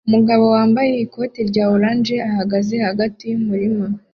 [0.07, 3.85] Umugabo wambaye ikoti rya orange ahagaze hagati yumurima